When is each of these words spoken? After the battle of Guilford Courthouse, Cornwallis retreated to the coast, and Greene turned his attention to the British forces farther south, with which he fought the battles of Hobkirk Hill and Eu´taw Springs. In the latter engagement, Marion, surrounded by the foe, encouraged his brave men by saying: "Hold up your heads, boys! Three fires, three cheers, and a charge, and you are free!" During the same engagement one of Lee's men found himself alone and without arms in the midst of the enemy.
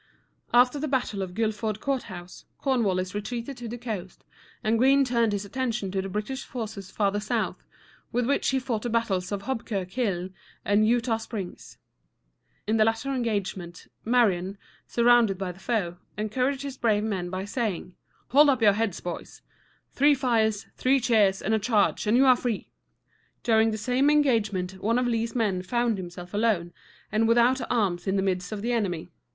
After 0.51 0.79
the 0.79 0.87
battle 0.87 1.21
of 1.21 1.35
Guilford 1.35 1.79
Courthouse, 1.79 2.45
Cornwallis 2.57 3.13
retreated 3.13 3.55
to 3.57 3.67
the 3.67 3.77
coast, 3.77 4.25
and 4.63 4.79
Greene 4.79 5.05
turned 5.05 5.31
his 5.31 5.45
attention 5.45 5.91
to 5.91 6.01
the 6.01 6.09
British 6.09 6.43
forces 6.43 6.89
farther 6.89 7.19
south, 7.19 7.63
with 8.11 8.25
which 8.25 8.49
he 8.49 8.57
fought 8.57 8.81
the 8.81 8.89
battles 8.89 9.31
of 9.31 9.43
Hobkirk 9.43 9.91
Hill 9.91 10.29
and 10.65 10.85
Eu´taw 10.87 11.21
Springs. 11.21 11.77
In 12.65 12.77
the 12.77 12.83
latter 12.83 13.13
engagement, 13.13 13.89
Marion, 14.03 14.57
surrounded 14.87 15.37
by 15.37 15.51
the 15.51 15.59
foe, 15.59 15.97
encouraged 16.17 16.63
his 16.63 16.77
brave 16.77 17.03
men 17.03 17.29
by 17.29 17.45
saying: 17.45 17.93
"Hold 18.29 18.49
up 18.49 18.59
your 18.63 18.73
heads, 18.73 18.99
boys! 19.01 19.43
Three 19.93 20.15
fires, 20.15 20.65
three 20.77 20.99
cheers, 20.99 21.43
and 21.43 21.53
a 21.53 21.59
charge, 21.59 22.07
and 22.07 22.17
you 22.17 22.25
are 22.25 22.35
free!" 22.35 22.71
During 23.43 23.69
the 23.69 23.77
same 23.77 24.09
engagement 24.09 24.81
one 24.81 24.97
of 24.97 25.05
Lee's 25.05 25.35
men 25.35 25.61
found 25.61 25.99
himself 25.99 26.33
alone 26.33 26.73
and 27.11 27.27
without 27.27 27.61
arms 27.69 28.07
in 28.07 28.15
the 28.15 28.23
midst 28.23 28.51
of 28.51 28.63
the 28.63 28.71
enemy. 28.73 29.11